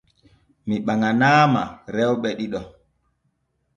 [0.67, 1.63] Mi ɓaŋanaama
[1.95, 2.59] rewɓe ɗiɗo.